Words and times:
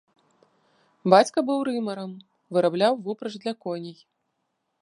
Бацька 1.15 1.39
быў 1.49 1.59
рымарам, 1.69 2.11
вырабляў 2.57 2.93
вупраж 3.09 3.33
для 3.45 3.53
коней. 3.67 3.97